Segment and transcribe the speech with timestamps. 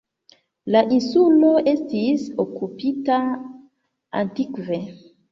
[0.75, 3.19] La insulo estis okupita
[4.23, 4.81] antikve.